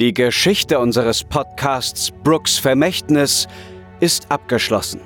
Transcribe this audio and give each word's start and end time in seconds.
Die 0.00 0.12
Geschichte 0.12 0.80
unseres 0.80 1.22
Podcasts 1.22 2.10
Brooks 2.24 2.58
Vermächtnis 2.58 3.46
ist 4.00 4.28
abgeschlossen. 4.28 5.00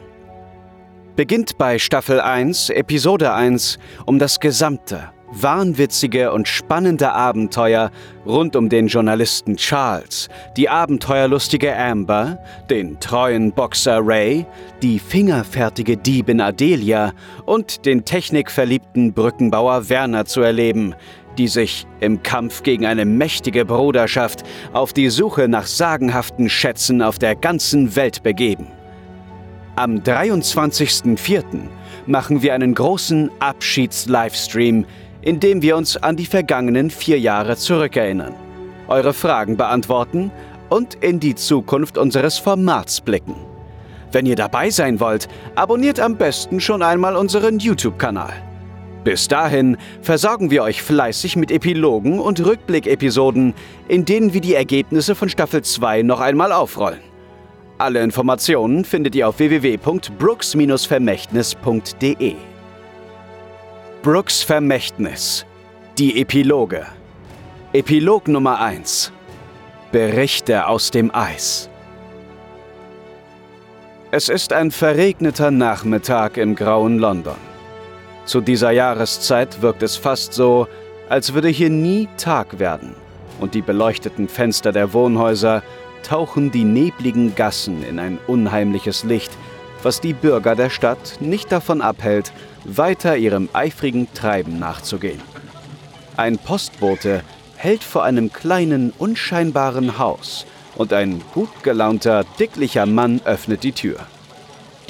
Beginnt 1.15 1.59
bei 1.59 1.79
Staffel 1.79 2.23
1, 2.23 2.71
Episode 2.71 3.35
1, 3.35 3.79
um 4.07 4.19
das 4.19 4.41
gesamte, 4.41 5.11
wahnwitzige 5.31 6.33
und 6.33 6.49
spannende 6.49 7.13
Abenteuer 7.13 7.91
rund 8.25 8.57
um 8.57 8.71
den 8.71 8.87
Journalisten 8.87 9.57
Charles, 9.57 10.31
die 10.57 10.71
abenteuerlustige 10.71 11.77
Amber, 11.77 12.39
den 12.71 12.99
treuen 12.99 13.53
Boxer 13.53 14.01
Ray, 14.03 14.47
die 14.81 14.99
fingerfertige 14.99 15.99
Diebin 15.99 16.41
Adelia 16.41 17.13
und 17.45 17.85
den 17.85 18.07
technikverliebten 18.07 19.13
Brückenbauer 19.13 19.91
Werner 19.91 20.25
zu 20.25 20.41
erleben, 20.41 20.95
die 21.39 21.49
sich 21.49 21.87
im 22.01 22.23
Kampf 22.23 22.63
gegen 22.63 22.85
eine 22.85 23.05
mächtige 23.05 23.65
Bruderschaft 23.65 24.43
auf 24.73 24.93
die 24.93 25.09
Suche 25.09 25.49
nach 25.49 25.67
sagenhaften 25.67 26.51
Schätzen 26.51 27.01
auf 27.01 27.19
der 27.19 27.37
ganzen 27.37 27.97
Welt 27.97 28.23
begeben. 28.23 28.67
Am 29.77 29.99
23.04. 29.99 31.45
machen 32.07 32.43
wir 32.43 32.53
einen 32.53 32.75
großen 32.75 33.31
Abschieds-Livestream, 33.39 34.85
in 35.23 35.41
dem 35.41 35.63
wir 35.63 35.77
uns 35.77 35.97
an 35.97 36.17
die 36.17 36.27
vergangenen 36.27 36.91
vier 36.91 37.21
Jahre 37.21 37.57
zurückerinnern, 37.57 38.35
eure 38.89 39.13
Fragen 39.13 39.57
beantworten 39.57 40.33
und 40.69 40.95
in 40.97 41.21
die 41.21 41.37
Zukunft 41.37 41.97
unseres 41.97 42.39
Formats 42.39 43.01
blicken. 43.01 43.37
Wenn 44.11 44.27
ihr 44.27 44.37
dabei 44.37 44.71
sein 44.71 45.01
wollt, 45.01 45.29
abonniert 45.55 46.01
am 46.01 46.17
besten 46.17 46.61
schon 46.61 46.83
einmal 46.83 47.15
unseren 47.15 47.59
YouTube-Kanal. 47.59 48.48
Bis 49.09 49.27
dahin 49.27 49.79
versorgen 50.03 50.51
wir 50.51 50.63
euch 50.63 50.83
fleißig 50.83 51.37
mit 51.37 51.51
Epilogen 51.51 52.21
und 52.21 52.45
Rückblick-Episoden, 52.45 53.55
in 53.89 54.05
denen 54.05 54.35
wir 54.35 54.43
die 54.43 54.53
Ergebnisse 54.53 55.15
von 55.15 55.31
Staffel 55.31 55.63
2 55.63 56.03
noch 56.03 56.21
einmal 56.21 56.53
aufrollen. 56.53 57.01
Alle 57.79 58.03
Informationen 58.03 58.85
findet 58.85 59.15
ihr 59.15 59.27
auf 59.27 59.39
www.brooks-vermächtnis.de. 59.39 62.35
Brooks 64.03 64.43
Vermächtnis. 64.43 65.47
Die 65.97 66.21
Epiloge. 66.21 66.85
Epilog 67.73 68.29
Nummer 68.29 68.61
1. 68.61 69.11
Berichte 69.91 70.67
aus 70.67 70.91
dem 70.91 71.15
Eis. 71.15 71.71
Es 74.11 74.29
ist 74.29 74.53
ein 74.53 74.71
verregneter 74.71 75.51
Nachmittag 75.51 76.37
im 76.37 76.55
grauen 76.55 76.99
London. 76.99 77.37
Zu 78.29 78.43
dieser 78.43 78.73
Jahreszeit 78.73 79.63
wirkt 79.63 79.83
es 79.83 79.97
fast 79.97 80.35
so, 80.35 80.69
als 81.09 81.33
würde 81.33 81.49
hier 81.49 81.71
nie 81.71 82.11
Tag 82.19 82.59
werden 82.59 82.95
und 83.41 83.55
die 83.55 83.63
beleuchteten 83.63 84.29
Fenster 84.29 84.71
der 84.71 84.93
Wohnhäuser 84.93 85.63
tauchen 86.03 86.51
die 86.51 86.65
nebligen 86.65 87.35
Gassen 87.35 87.83
in 87.83 87.99
ein 87.99 88.19
unheimliches 88.27 89.03
Licht, 89.05 89.31
was 89.83 90.03
die 90.03 90.13
Bürger 90.13 90.55
der 90.57 90.69
Stadt 90.69 91.17
nicht 91.21 91.51
davon 91.51 91.81
abhält, 91.81 92.35
weiter 92.65 93.17
ihrem 93.17 93.49
eifrigen 93.55 94.13
Treiben 94.13 94.59
nachzugehen. 94.59 95.23
Ein 96.19 96.37
Postbote 96.37 97.23
hält 97.57 97.83
vor 97.83 98.05
einem 98.05 98.31
kleinen, 98.31 98.93
unscheinbaren 98.99 99.97
Haus 99.97 100.45
und 100.77 100.93
ein 100.93 101.23
gut 101.33 101.63
gelaunter, 101.63 102.27
dicklicher 102.39 102.85
Mann 102.85 103.23
öffnet 103.25 103.63
die 103.63 103.73
Tür. 103.73 104.01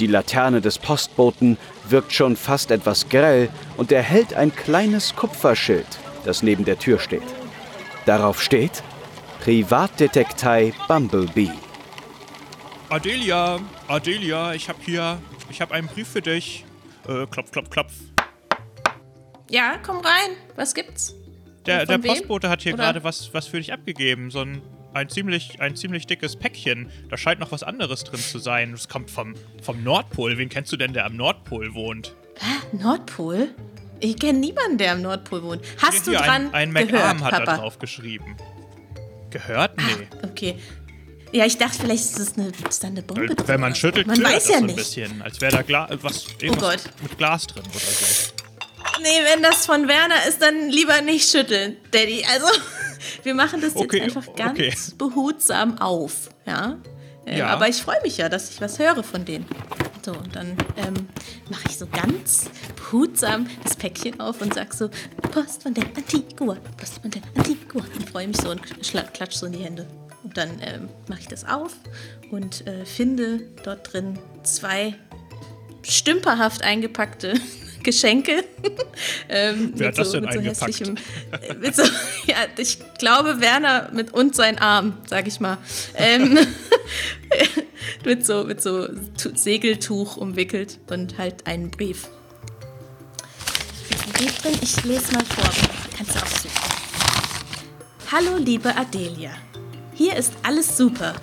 Die 0.01 0.07
Laterne 0.07 0.59
des 0.59 0.77
Postboten 0.77 1.57
wirkt 1.91 2.13
schon 2.13 2.35
fast 2.35 2.71
etwas 2.71 3.09
grell 3.09 3.49
und 3.77 3.91
er 3.91 4.01
hält 4.01 4.33
ein 4.33 4.55
kleines 4.55 5.15
Kupferschild, 5.15 5.87
das 6.25 6.43
neben 6.43 6.65
der 6.65 6.79
Tür 6.79 6.99
steht. 6.99 7.23
Darauf 8.05 8.41
steht 8.41 8.83
Privatdetektei 9.41 10.73
Bumblebee. 10.87 11.51
Adelia, 12.89 13.59
Adelia, 13.87 14.53
ich 14.53 14.67
habe 14.67 14.79
hier, 14.83 15.19
ich 15.49 15.61
habe 15.61 15.73
einen 15.73 15.87
Brief 15.87 16.07
für 16.07 16.21
dich. 16.21 16.65
Äh, 17.07 17.25
klopf, 17.27 17.51
klopf, 17.51 17.69
klopf. 17.69 17.93
Ja, 19.49 19.77
komm 19.83 19.97
rein. 19.97 20.35
Was 20.55 20.73
gibt's? 20.73 21.15
Der, 21.65 21.85
der? 21.85 21.97
Postbote 21.97 22.49
hat 22.49 22.61
hier 22.61 22.73
gerade 22.73 23.03
was, 23.03 23.33
was 23.33 23.47
für 23.47 23.57
dich 23.57 23.71
abgegeben. 23.73 24.31
So 24.31 24.41
ein, 24.41 24.61
ein, 24.93 25.09
ziemlich, 25.09 25.59
ein 25.61 25.75
ziemlich 25.75 26.07
dickes 26.07 26.35
Päckchen. 26.35 26.89
Da 27.09 27.17
scheint 27.17 27.39
noch 27.39 27.51
was 27.51 27.63
anderes 27.63 28.03
drin 28.03 28.19
zu 28.19 28.39
sein. 28.39 28.71
Das 28.71 28.87
kommt 28.87 29.11
vom, 29.11 29.35
vom 29.61 29.83
Nordpol. 29.83 30.37
Wen 30.37 30.49
kennst 30.49 30.71
du 30.71 30.77
denn, 30.77 30.93
der 30.93 31.05
am 31.05 31.15
Nordpol 31.15 31.73
wohnt? 31.73 32.15
Hä? 32.39 32.77
Nordpol? 32.77 33.49
Ich 33.99 34.17
kenne 34.17 34.39
niemanden, 34.39 34.77
der 34.77 34.93
am 34.93 35.01
Nordpol 35.01 35.43
wohnt. 35.43 35.61
Hast 35.81 36.05
Hier, 36.05 36.17
du 36.17 36.23
dran 36.23 36.53
ein, 36.53 36.75
ein 36.75 36.87
gehört, 36.87 37.03
McArm 37.19 37.23
hat 37.23 37.31
Papa? 37.31 37.45
da 37.45 37.57
drauf 37.57 37.79
geschrieben. 37.79 38.37
Gehört? 39.29 39.77
Nee. 39.77 40.07
Okay. 40.23 40.55
Ja, 41.31 41.45
ich 41.45 41.57
dachte, 41.57 41.77
vielleicht 41.79 42.03
ist 42.05 42.19
das 42.19 42.37
eine, 42.37 42.51
ist 42.67 42.83
da 42.83 42.87
eine 42.87 43.03
Bombe 43.03 43.27
drin. 43.27 43.47
Wenn 43.47 43.59
man 43.59 43.75
schüttelt, 43.75 44.07
man 44.07 44.23
weiß 44.23 44.33
das 44.33 44.47
ja 44.47 44.53
so 44.53 44.59
ein 44.59 44.65
nicht. 44.65 44.75
bisschen. 44.77 45.21
Als 45.21 45.39
wäre 45.41 45.51
da 45.51 45.61
Gla 45.61 45.87
was, 46.01 46.25
irgendwas 46.41 46.83
Gott. 46.83 46.93
mit 47.03 47.17
Glas 47.17 47.45
drin 47.45 47.63
oder 47.67 47.79
so. 47.79 48.31
Nee, 49.01 49.07
wenn 49.31 49.43
das 49.43 49.65
von 49.65 49.87
Werner 49.87 50.25
ist, 50.27 50.41
dann 50.41 50.69
lieber 50.69 51.01
nicht 51.01 51.29
schütteln, 51.29 51.77
Daddy. 51.91 52.25
Also, 52.31 52.47
wir 53.23 53.33
machen 53.33 53.61
das 53.61 53.75
Okay, 53.75 53.97
jetzt 54.03 54.15
einfach 54.17 54.35
ganz 54.35 54.51
okay. 54.59 54.73
behutsam 54.97 55.77
auf, 55.79 56.29
ja? 56.45 56.77
Ähm, 57.25 57.37
Ja. 57.37 57.47
Aber 57.47 57.67
ich 57.67 57.77
freue 57.81 58.01
mich 58.03 58.17
ja, 58.17 58.29
dass 58.29 58.49
ich 58.49 58.61
was 58.61 58.79
höre 58.79 59.03
von 59.03 59.25
denen. 59.25 59.45
So, 60.05 60.11
und 60.13 60.35
dann 60.35 60.55
ähm, 60.77 61.07
mache 61.49 61.63
ich 61.69 61.77
so 61.77 61.85
ganz 61.87 62.49
behutsam 62.75 63.47
das 63.63 63.75
Päckchen 63.75 64.19
auf 64.19 64.41
und 64.41 64.53
sag 64.53 64.73
so, 64.73 64.89
Post 65.31 65.63
von 65.63 65.73
der 65.73 65.83
Antigua, 65.95 66.55
Post 66.77 66.99
von 67.01 67.11
der 67.11 67.21
Antigua. 67.35 67.83
Und 67.95 68.09
freue 68.09 68.27
mich 68.27 68.37
so 68.37 68.49
und 68.51 68.61
schla- 68.81 69.03
klatsch 69.11 69.33
so 69.35 69.45
in 69.45 69.51
die 69.51 69.59
Hände. 69.63 69.85
Und 70.23 70.37
dann 70.37 70.49
ähm, 70.61 70.87
mache 71.07 71.19
ich 71.21 71.27
das 71.27 71.45
auf 71.45 71.75
und 72.31 72.65
äh, 72.67 72.85
finde 72.85 73.41
dort 73.63 73.91
drin 73.93 74.17
zwei 74.43 74.95
stümperhaft 75.83 76.61
eingepackte 76.63 77.33
Geschenke. 77.83 78.43
ähm, 79.29 79.73
Wer 79.75 79.87
mit 79.87 79.87
hat 79.87 79.97
das 79.97 80.11
so, 80.11 80.19
denn 80.19 80.23
mit 80.23 80.33
so 80.33 80.39
eingepackt? 80.39 80.61
hässlichem. 80.69 80.95
Mit 81.61 81.75
so, 81.75 81.83
ja, 82.25 82.35
ich 82.57 82.77
glaube 82.97 83.39
Werner 83.41 83.89
mit 83.93 84.13
und 84.13 84.35
sein 84.35 84.57
Arm, 84.59 84.97
sag 85.07 85.27
ich 85.27 85.39
mal. 85.39 85.57
Ähm, 85.95 86.37
mit 88.05 88.25
so, 88.25 88.43
mit 88.43 88.61
so 88.61 88.87
Tu- 89.17 89.35
Segeltuch 89.35 90.17
umwickelt 90.17 90.79
und 90.89 91.17
halt 91.17 91.47
einen 91.47 91.69
Brief. 91.71 92.07
Ein 94.05 94.11
Brief 94.13 94.41
drin? 94.41 94.53
Ich 94.61 94.83
lese 94.83 95.13
mal 95.13 95.25
vor. 95.25 95.49
Kannst 95.97 96.15
du 96.15 96.19
aussuchen. 96.21 96.51
Hallo, 98.11 98.37
liebe 98.37 98.75
Adelia. 98.75 99.31
Hier 99.93 100.15
ist 100.15 100.33
alles 100.43 100.77
super. 100.77 101.13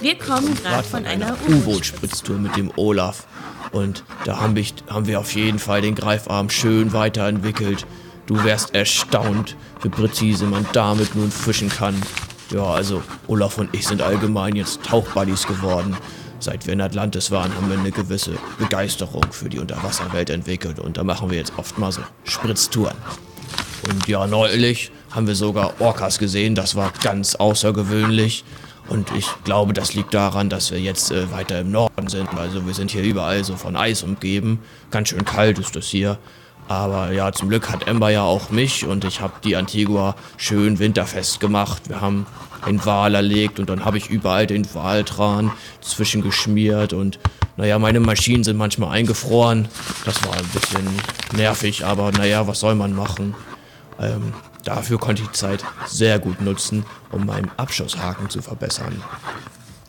Wir 0.00 0.16
kommen 0.18 0.54
gerade 0.56 0.86
von 0.86 1.06
einer. 1.06 1.36
U-Boot-Spritztour 1.48 2.36
mit 2.38 2.56
dem 2.56 2.70
Olaf. 2.76 3.26
Und 3.74 4.04
da 4.24 4.40
haben, 4.40 4.56
ich, 4.56 4.72
haben 4.88 5.08
wir 5.08 5.18
auf 5.18 5.34
jeden 5.34 5.58
Fall 5.58 5.82
den 5.82 5.96
Greifarm 5.96 6.48
schön 6.48 6.92
weiterentwickelt. 6.92 7.86
Du 8.26 8.44
wärst 8.44 8.72
erstaunt, 8.72 9.56
wie 9.82 9.88
präzise 9.88 10.46
man 10.46 10.64
damit 10.72 11.16
nun 11.16 11.30
fischen 11.30 11.68
kann. 11.68 12.00
Ja, 12.50 12.62
also 12.62 13.02
Olaf 13.26 13.58
und 13.58 13.74
ich 13.74 13.84
sind 13.86 14.00
allgemein 14.00 14.54
jetzt 14.54 14.84
Tauchbuddies 14.84 15.48
geworden. 15.48 15.96
Seit 16.38 16.66
wir 16.66 16.74
in 16.74 16.80
Atlantis 16.80 17.32
waren, 17.32 17.52
haben 17.56 17.68
wir 17.68 17.76
eine 17.76 17.90
gewisse 17.90 18.38
Begeisterung 18.58 19.24
für 19.32 19.48
die 19.48 19.58
Unterwasserwelt 19.58 20.30
entwickelt. 20.30 20.78
Und 20.78 20.96
da 20.96 21.02
machen 21.02 21.30
wir 21.30 21.38
jetzt 21.38 21.52
oft 21.56 21.76
mal 21.76 21.90
so 21.90 22.02
Spritztouren. 22.22 22.96
Und 23.88 24.06
ja, 24.06 24.28
neulich 24.28 24.92
haben 25.10 25.26
wir 25.26 25.34
sogar 25.34 25.80
Orcas 25.80 26.18
gesehen. 26.20 26.54
Das 26.54 26.76
war 26.76 26.92
ganz 27.02 27.34
außergewöhnlich. 27.34 28.44
Und 28.88 29.10
ich 29.16 29.26
glaube, 29.44 29.72
das 29.72 29.94
liegt 29.94 30.12
daran, 30.12 30.48
dass 30.50 30.70
wir 30.70 30.80
jetzt 30.80 31.10
äh, 31.10 31.30
weiter 31.32 31.60
im 31.60 31.70
Norden 31.70 32.08
sind. 32.08 32.28
Also 32.36 32.66
wir 32.66 32.74
sind 32.74 32.90
hier 32.90 33.02
überall 33.02 33.42
so 33.44 33.56
von 33.56 33.76
Eis 33.76 34.02
umgeben. 34.02 34.60
Ganz 34.90 35.08
schön 35.08 35.24
kalt 35.24 35.58
ist 35.58 35.74
das 35.74 35.86
hier. 35.86 36.18
Aber 36.68 37.12
ja, 37.12 37.32
zum 37.32 37.48
Glück 37.48 37.70
hat 37.70 37.86
Ember 37.86 38.10
ja 38.10 38.22
auch 38.22 38.50
mich 38.50 38.86
und 38.86 39.04
ich 39.04 39.20
habe 39.20 39.34
die 39.44 39.56
Antigua 39.56 40.16
schön 40.36 40.78
winterfest 40.78 41.40
gemacht. 41.40 41.88
Wir 41.88 42.00
haben 42.00 42.26
einen 42.62 42.84
Wal 42.86 43.14
erlegt 43.14 43.60
und 43.60 43.68
dann 43.68 43.84
habe 43.84 43.98
ich 43.98 44.08
überall 44.08 44.46
den 44.46 44.66
Waltran 44.74 45.50
zwischengeschmiert 45.82 46.94
und 46.94 47.18
naja, 47.56 47.78
meine 47.78 48.00
Maschinen 48.00 48.42
sind 48.42 48.56
manchmal 48.56 48.90
eingefroren. 48.90 49.68
Das 50.04 50.24
war 50.26 50.34
ein 50.34 50.48
bisschen 50.48 50.88
nervig, 51.36 51.84
aber 51.84 52.10
naja, 52.12 52.46
was 52.48 52.60
soll 52.60 52.74
man 52.74 52.94
machen? 52.94 53.34
Ähm, 54.00 54.32
dafür 54.64 54.98
konnte 54.98 55.22
ich 55.22 55.32
Zeit 55.32 55.64
sehr 55.86 56.18
gut 56.18 56.40
nutzen, 56.40 56.84
um 57.12 57.26
meinen 57.26 57.50
Abschusshaken 57.56 58.30
zu 58.30 58.42
verbessern. 58.42 59.02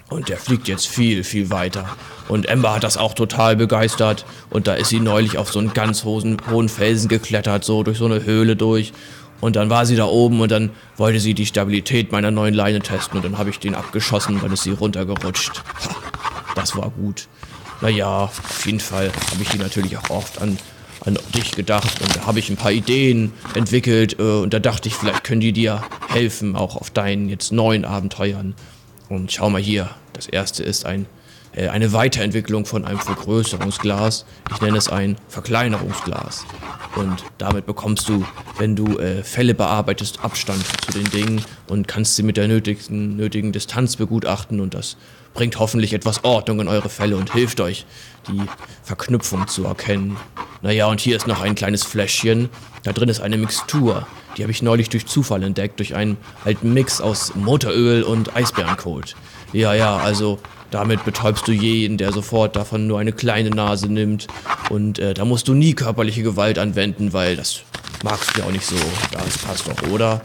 Und 0.09 0.29
der 0.29 0.37
fliegt 0.37 0.67
jetzt 0.67 0.87
viel, 0.87 1.23
viel 1.23 1.49
weiter. 1.49 1.89
Und 2.27 2.47
Ember 2.47 2.75
hat 2.75 2.83
das 2.83 2.97
auch 2.97 3.13
total 3.13 3.55
begeistert. 3.55 4.25
Und 4.49 4.67
da 4.67 4.75
ist 4.75 4.89
sie 4.89 4.99
neulich 4.99 5.37
auf 5.37 5.51
so 5.51 5.59
einen 5.59 5.73
ganz 5.73 6.03
hohen, 6.03 6.37
hohen 6.49 6.69
Felsen 6.69 7.09
geklettert, 7.09 7.63
so 7.63 7.83
durch 7.83 7.97
so 7.97 8.05
eine 8.05 8.23
Höhle 8.23 8.55
durch. 8.55 8.93
Und 9.41 9.55
dann 9.55 9.69
war 9.69 9.85
sie 9.85 9.95
da 9.95 10.05
oben 10.05 10.41
und 10.41 10.51
dann 10.51 10.69
wollte 10.95 11.19
sie 11.19 11.33
die 11.33 11.45
Stabilität 11.45 12.11
meiner 12.11 12.31
neuen 12.31 12.53
Leine 12.53 12.79
testen. 12.79 13.17
Und 13.17 13.25
dann 13.25 13.37
habe 13.37 13.49
ich 13.49 13.59
den 13.59 13.75
abgeschossen 13.75 14.35
und 14.35 14.43
dann 14.43 14.53
ist 14.53 14.63
sie 14.63 14.71
runtergerutscht. 14.71 15.63
Das 16.55 16.75
war 16.77 16.89
gut. 16.91 17.27
Naja, 17.81 18.23
auf 18.25 18.65
jeden 18.65 18.79
Fall 18.79 19.11
habe 19.31 19.41
ich 19.41 19.49
die 19.49 19.57
natürlich 19.57 19.97
auch 19.97 20.09
oft 20.09 20.41
an, 20.41 20.57
an 21.05 21.17
dich 21.35 21.51
gedacht 21.51 22.01
und 22.01 22.15
da 22.15 22.25
habe 22.25 22.39
ich 22.39 22.49
ein 22.49 22.57
paar 22.57 22.71
Ideen 22.71 23.31
entwickelt 23.53 24.19
äh, 24.19 24.23
und 24.23 24.53
da 24.53 24.59
dachte 24.59 24.89
ich, 24.89 24.95
vielleicht 24.95 25.23
können 25.23 25.41
die 25.41 25.53
dir 25.53 25.83
helfen, 26.07 26.55
auch 26.55 26.75
auf 26.75 26.89
deinen 26.89 27.29
jetzt 27.29 27.51
neuen 27.51 27.85
Abenteuern. 27.85 28.55
Und 29.09 29.31
schau 29.31 29.49
mal 29.49 29.61
hier, 29.61 29.89
das 30.13 30.27
erste 30.27 30.63
ist 30.63 30.85
ein, 30.85 31.05
äh, 31.53 31.67
eine 31.67 31.93
Weiterentwicklung 31.93 32.65
von 32.65 32.85
einem 32.85 32.99
Vergrößerungsglas. 32.99 34.25
Ich 34.51 34.61
nenne 34.61 34.77
es 34.77 34.89
ein 34.89 35.17
Verkleinerungsglas. 35.29 36.45
Und 36.95 37.23
damit 37.37 37.65
bekommst 37.65 38.09
du, 38.09 38.25
wenn 38.57 38.75
du 38.75 38.97
äh, 38.97 39.23
Fälle 39.23 39.53
bearbeitest, 39.53 40.23
Abstand 40.23 40.63
zu 40.85 40.91
den 40.91 41.09
Dingen 41.11 41.45
und 41.67 41.87
kannst 41.87 42.15
sie 42.15 42.23
mit 42.23 42.37
der 42.37 42.47
nötigen, 42.47 43.15
nötigen 43.15 43.51
Distanz 43.51 43.95
begutachten 43.95 44.59
und 44.59 44.73
das 44.73 44.97
bringt 45.33 45.59
hoffentlich 45.59 45.93
etwas 45.93 46.23
Ordnung 46.23 46.61
in 46.61 46.67
eure 46.67 46.89
Fälle 46.89 47.17
und 47.17 47.33
hilft 47.33 47.59
euch, 47.59 47.85
die 48.27 48.41
Verknüpfung 48.83 49.47
zu 49.47 49.65
erkennen. 49.65 50.15
Naja, 50.65 50.87
und 50.87 50.99
hier 50.99 51.15
ist 51.15 51.27
noch 51.27 51.41
ein 51.41 51.53
kleines 51.53 51.83
Fläschchen. 51.83 52.49
Da 52.81 52.91
drin 52.91 53.07
ist 53.07 53.21
eine 53.21 53.37
Mixtur. 53.37 54.07
Die 54.35 54.41
habe 54.41 54.51
ich 54.51 54.63
neulich 54.63 54.89
durch 54.89 55.05
Zufall 55.05 55.43
entdeckt, 55.43 55.77
durch 55.77 55.93
einen 55.93 56.17
alten 56.43 56.73
Mix 56.73 57.01
aus 57.01 57.35
Motoröl 57.35 58.01
und 58.01 58.35
Eisbärenkot. 58.35 59.15
Ja, 59.53 59.75
ja, 59.75 59.97
also 59.97 60.39
damit 60.71 61.05
betäubst 61.05 61.47
du 61.47 61.51
jeden, 61.51 61.99
der 61.99 62.11
sofort 62.11 62.55
davon 62.55 62.87
nur 62.87 62.97
eine 62.97 63.11
kleine 63.11 63.51
Nase 63.51 63.93
nimmt. 63.93 64.25
Und 64.71 64.97
äh, 64.97 65.13
da 65.13 65.23
musst 65.23 65.47
du 65.47 65.53
nie 65.53 65.75
körperliche 65.75 66.23
Gewalt 66.23 66.57
anwenden, 66.57 67.13
weil 67.13 67.35
das 67.35 67.61
magst 68.03 68.35
du 68.35 68.39
ja 68.39 68.47
auch 68.47 68.51
nicht 68.51 68.65
so. 68.65 68.75
Das 69.11 69.37
passt 69.37 69.67
doch, 69.67 69.87
oder? 69.91 70.21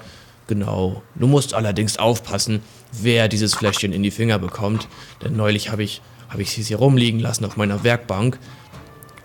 Genau. 0.47 1.03
Du 1.17 1.27
musst 1.27 1.53
allerdings 1.53 1.99
aufpassen, 1.99 2.63
wer 2.93 3.29
dieses 3.29 3.53
Fläschchen 3.53 3.93
in 3.93 4.03
die 4.03 4.11
Finger 4.11 4.39
bekommt. 4.39 4.89
Denn 5.23 5.37
neulich 5.37 5.71
habe 5.71 5.83
ich, 5.83 6.01
hab 6.31 6.39
ich 6.39 6.57
es 6.57 6.69
hier 6.69 6.79
rumliegen 6.79 7.21
lassen 7.21 7.45
auf 7.45 7.59
meiner 7.59 7.85
Werkbank. 7.85 8.39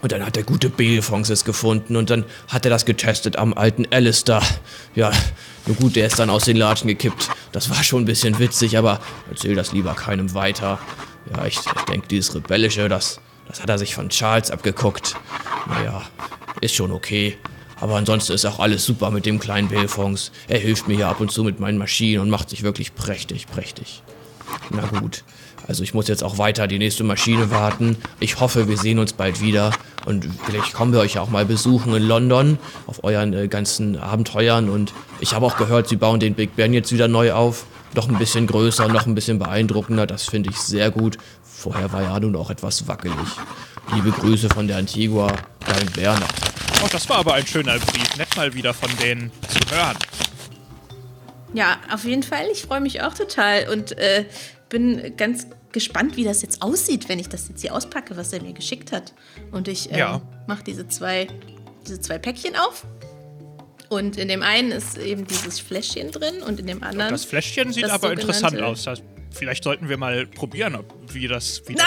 Und 0.01 0.11
dann 0.11 0.25
hat 0.25 0.35
der 0.35 0.43
gute 0.43 0.69
Belfons 0.69 1.29
es 1.29 1.45
gefunden 1.45 1.95
und 1.95 2.09
dann 2.09 2.25
hat 2.47 2.65
er 2.65 2.69
das 2.69 2.85
getestet 2.85 3.37
am 3.37 3.53
alten 3.53 3.85
Alistair. 3.91 4.41
Ja, 4.93 5.11
nur 5.65 5.75
gut, 5.75 5.95
der 5.95 6.07
ist 6.07 6.19
dann 6.19 6.29
aus 6.29 6.45
den 6.45 6.57
Latschen 6.57 6.87
gekippt. 6.87 7.29
Das 7.51 7.69
war 7.69 7.83
schon 7.83 8.03
ein 8.03 8.05
bisschen 8.05 8.37
witzig, 8.39 8.77
aber 8.77 8.99
erzähl 9.29 9.55
das 9.55 9.71
lieber 9.71 9.95
keinem 9.95 10.33
weiter. 10.33 10.79
Ja, 11.33 11.45
ich, 11.45 11.57
ich 11.57 11.81
denke, 11.89 12.07
dieses 12.07 12.35
Rebellische, 12.35 12.87
das, 12.87 13.19
das 13.47 13.61
hat 13.61 13.69
er 13.69 13.77
sich 13.77 13.95
von 13.95 14.09
Charles 14.09 14.51
abgeguckt. 14.51 15.15
Naja, 15.67 16.03
ist 16.61 16.75
schon 16.75 16.91
okay. 16.91 17.37
Aber 17.79 17.95
ansonsten 17.95 18.33
ist 18.33 18.45
auch 18.45 18.59
alles 18.59 18.85
super 18.85 19.11
mit 19.11 19.25
dem 19.25 19.39
kleinen 19.39 19.67
Belfons. 19.67 20.31
Er 20.47 20.59
hilft 20.59 20.87
mir 20.87 20.95
hier 20.95 21.07
ab 21.07 21.19
und 21.19 21.31
zu 21.31 21.43
mit 21.43 21.59
meinen 21.59 21.77
Maschinen 21.77 22.21
und 22.21 22.29
macht 22.29 22.49
sich 22.49 22.63
wirklich 22.63 22.95
prächtig, 22.95 23.47
prächtig. 23.47 24.01
Na 24.69 24.85
gut. 24.99 25.23
Also 25.67 25.83
ich 25.83 25.93
muss 25.93 26.07
jetzt 26.07 26.23
auch 26.23 26.37
weiter 26.37 26.67
die 26.67 26.77
nächste 26.77 27.03
Maschine 27.03 27.49
warten. 27.49 27.97
Ich 28.19 28.39
hoffe, 28.39 28.67
wir 28.67 28.77
sehen 28.77 28.99
uns 28.99 29.13
bald 29.13 29.41
wieder. 29.41 29.71
Und 30.05 30.27
vielleicht 30.45 30.73
kommen 30.73 30.93
wir 30.93 30.99
euch 30.99 31.17
auch 31.17 31.29
mal 31.29 31.45
besuchen 31.45 31.95
in 31.95 32.03
London 32.03 32.59
auf 32.85 33.03
euren 33.03 33.33
äh, 33.33 33.47
ganzen 33.47 33.97
Abenteuern. 33.97 34.69
Und 34.69 34.93
ich 35.19 35.33
habe 35.33 35.45
auch 35.45 35.57
gehört, 35.57 35.87
sie 35.87 35.95
bauen 35.95 36.19
den 36.19 36.35
Big 36.35 36.55
Ben 36.55 36.73
jetzt 36.73 36.91
wieder 36.91 37.07
neu 37.07 37.33
auf. 37.33 37.65
Noch 37.95 38.07
ein 38.09 38.17
bisschen 38.17 38.45
größer, 38.45 38.87
noch 38.89 39.07
ein 39.07 39.15
bisschen 39.15 39.39
beeindruckender. 39.39 40.05
Das 40.05 40.25
finde 40.25 40.49
ich 40.49 40.57
sehr 40.57 40.91
gut. 40.91 41.17
Vorher 41.43 41.91
war 41.91 42.03
ja 42.03 42.19
nun 42.19 42.35
auch 42.35 42.49
etwas 42.49 42.87
wackelig. 42.87 43.15
Liebe 43.93 44.11
Grüße 44.11 44.49
von 44.49 44.67
der 44.67 44.77
Antigua, 44.77 45.31
dein 45.65 45.85
Berner. 45.93 46.27
Oh, 46.83 46.87
das 46.91 47.07
war 47.09 47.17
aber 47.17 47.35
ein 47.35 47.47
schöner 47.47 47.79
Brief. 47.79 48.17
Nett 48.17 48.35
mal 48.35 48.53
wieder 48.53 48.73
von 48.73 48.89
denen 49.01 49.31
zu 49.47 49.59
hören. 49.75 49.97
Ja, 51.55 51.79
auf 51.91 52.03
jeden 52.03 52.23
Fall. 52.23 52.47
Ich 52.51 52.63
freue 52.63 52.81
mich 52.81 53.01
auch 53.01 53.13
total 53.13 53.69
und 53.69 53.97
äh, 53.97 54.25
bin 54.69 55.15
ganz 55.17 55.47
gespannt, 55.71 56.15
wie 56.17 56.23
das 56.23 56.41
jetzt 56.41 56.61
aussieht, 56.61 57.09
wenn 57.09 57.19
ich 57.19 57.29
das 57.29 57.47
jetzt 57.49 57.61
hier 57.61 57.73
auspacke, 57.73 58.15
was 58.17 58.31
er 58.33 58.41
mir 58.41 58.53
geschickt 58.53 58.91
hat. 58.91 59.13
Und 59.51 59.67
ich 59.67 59.91
ähm, 59.91 59.97
Ja. 59.97 60.21
mache 60.47 60.63
diese 60.63 60.87
zwei, 60.87 61.27
diese 61.87 61.99
zwei 61.99 62.17
Päckchen 62.17 62.55
auf. 62.55 62.85
Und 63.89 64.17
in 64.17 64.27
dem 64.27 64.41
einen 64.41 64.71
ist 64.71 64.97
eben 64.97 65.25
dieses 65.27 65.59
Fläschchen 65.59 66.11
drin 66.11 66.41
und 66.41 66.59
in 66.59 66.67
dem 66.67 66.83
anderen. 66.83 67.11
Das 67.11 67.25
Fläschchen 67.25 67.71
sieht 67.71 67.83
das 67.83 67.91
aber 67.91 68.11
interessant 68.11 68.59
aus. 68.61 68.83
Das, 68.83 69.01
vielleicht 69.31 69.63
sollten 69.63 69.89
wir 69.89 69.97
mal 69.97 70.25
probieren, 70.27 70.75
ob, 70.75 70.93
wie 71.13 71.27
das. 71.27 71.61
Wie 71.67 71.73
nein, 71.73 71.85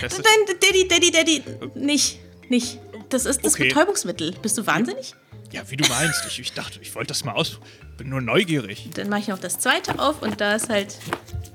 das 0.00 0.18
nein, 0.18 0.56
Daddy, 0.60 0.88
Daddy, 0.88 1.10
Daddy, 1.10 1.42
nicht, 1.74 2.20
nicht. 2.48 2.78
Das 3.08 3.26
ist 3.26 3.44
das 3.44 3.54
Okay. 3.54 3.68
Betäubungsmittel. 3.68 4.34
Bist 4.42 4.56
du 4.58 4.66
wahnsinnig? 4.66 5.14
Ja, 5.54 5.62
wie 5.70 5.76
du 5.76 5.88
meinst. 5.88 6.26
Ich, 6.26 6.40
ich 6.40 6.52
dachte, 6.52 6.80
ich 6.82 6.92
wollte 6.96 7.08
das 7.08 7.24
mal 7.24 7.34
aus. 7.34 7.60
Bin 7.96 8.08
nur 8.08 8.20
neugierig. 8.20 8.90
Dann 8.94 9.08
mache 9.08 9.20
ich 9.20 9.28
noch 9.28 9.38
das 9.38 9.60
zweite 9.60 10.00
auf 10.00 10.20
und 10.20 10.40
da 10.40 10.56
ist 10.56 10.68
halt 10.68 10.98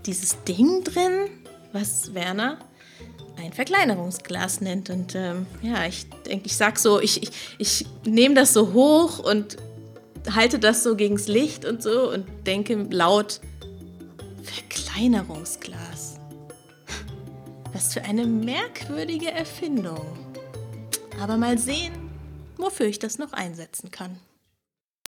dieses 0.05 0.41
Ding 0.45 0.85
drin, 0.85 1.29
was 1.73 2.13
Werner 2.13 2.59
ein 3.37 3.51
Verkleinerungsglas 3.51 4.61
nennt. 4.61 4.89
Und 4.89 5.15
ähm, 5.15 5.45
ja, 5.61 5.85
ich 5.85 6.09
denke, 6.25 6.45
ich 6.45 6.55
sag 6.55 6.79
so, 6.79 7.01
ich, 7.01 7.23
ich, 7.23 7.31
ich 7.57 7.85
nehme 8.05 8.35
das 8.35 8.53
so 8.53 8.71
hoch 8.71 9.19
und 9.19 9.57
halte 10.33 10.59
das 10.59 10.81
so 10.83 10.95
gegens 10.95 11.27
Licht 11.27 11.65
und 11.65 11.83
so 11.83 12.09
und 12.09 12.25
denke 12.47 12.75
laut, 12.89 13.41
Verkleinerungsglas. 14.43 16.19
Was 17.73 17.93
für 17.93 18.03
eine 18.03 18.25
merkwürdige 18.25 19.31
Erfindung. 19.31 20.17
Aber 21.19 21.35
mal 21.35 21.57
sehen, 21.57 22.08
wofür 22.59 22.85
ich 22.85 22.99
das 22.99 23.17
noch 23.17 23.33
einsetzen 23.33 23.89
kann. 23.89 24.19